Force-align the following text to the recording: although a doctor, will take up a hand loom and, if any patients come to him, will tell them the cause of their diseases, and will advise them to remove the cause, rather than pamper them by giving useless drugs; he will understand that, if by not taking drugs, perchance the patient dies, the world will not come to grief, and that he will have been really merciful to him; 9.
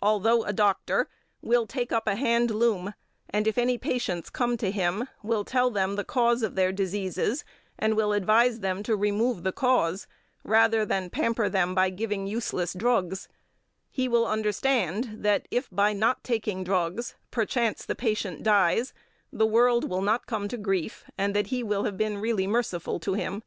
although 0.00 0.44
a 0.44 0.52
doctor, 0.54 1.10
will 1.42 1.66
take 1.66 1.92
up 1.92 2.06
a 2.08 2.14
hand 2.14 2.50
loom 2.50 2.94
and, 3.28 3.46
if 3.46 3.58
any 3.58 3.76
patients 3.76 4.30
come 4.30 4.56
to 4.56 4.70
him, 4.70 5.06
will 5.22 5.44
tell 5.44 5.68
them 5.70 5.94
the 5.94 6.04
cause 6.04 6.40
of 6.42 6.54
their 6.54 6.72
diseases, 6.72 7.44
and 7.78 7.94
will 7.94 8.14
advise 8.14 8.60
them 8.60 8.82
to 8.82 8.96
remove 8.96 9.42
the 9.42 9.52
cause, 9.52 10.06
rather 10.42 10.86
than 10.86 11.10
pamper 11.10 11.50
them 11.50 11.74
by 11.74 11.90
giving 11.90 12.26
useless 12.26 12.72
drugs; 12.72 13.28
he 13.90 14.08
will 14.08 14.26
understand 14.26 15.18
that, 15.22 15.46
if 15.50 15.68
by 15.70 15.92
not 15.92 16.24
taking 16.24 16.64
drugs, 16.64 17.14
perchance 17.30 17.84
the 17.84 17.94
patient 17.94 18.42
dies, 18.42 18.94
the 19.30 19.44
world 19.44 19.86
will 19.86 20.00
not 20.00 20.24
come 20.26 20.48
to 20.48 20.56
grief, 20.56 21.04
and 21.18 21.36
that 21.36 21.48
he 21.48 21.62
will 21.62 21.84
have 21.84 21.98
been 21.98 22.16
really 22.16 22.46
merciful 22.46 22.98
to 22.98 23.12
him; 23.12 23.32
9. 23.34 23.42